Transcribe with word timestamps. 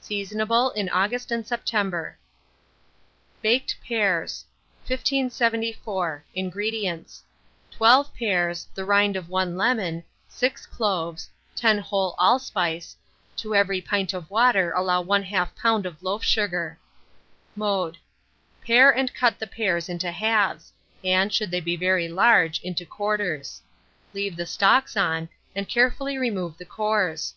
Seasonable 0.00 0.72
in 0.72 0.88
August 0.88 1.30
and 1.30 1.46
September. 1.46 2.18
BAKED 3.42 3.76
PEARS. 3.86 4.44
1574. 4.88 6.24
INGREDIENTS. 6.34 7.22
12 7.70 8.12
pears, 8.12 8.66
the 8.74 8.84
rind 8.84 9.14
of 9.14 9.28
1 9.28 9.56
lemon, 9.56 10.02
6 10.28 10.66
cloves, 10.66 11.30
10 11.54 11.78
whole 11.78 12.16
allspice; 12.18 12.96
to 13.36 13.54
every 13.54 13.80
pint 13.80 14.12
of 14.12 14.28
water 14.32 14.72
allow 14.72 15.00
1/2 15.00 15.52
lb. 15.56 15.84
of 15.86 16.02
loaf 16.02 16.24
sugar. 16.24 16.76
Mode. 17.54 17.98
Pare 18.66 18.90
and 18.90 19.14
cut 19.14 19.38
the 19.38 19.46
pears 19.46 19.88
into 19.88 20.10
halves, 20.10 20.72
and, 21.04 21.32
should 21.32 21.52
they 21.52 21.60
be 21.60 21.76
very 21.76 22.08
large, 22.08 22.58
into 22.62 22.84
quarters; 22.84 23.62
leave 24.12 24.34
the 24.34 24.44
stalks 24.44 24.96
on, 24.96 25.28
and 25.54 25.68
carefully 25.68 26.18
remove 26.18 26.58
the 26.58 26.64
cores. 26.66 27.34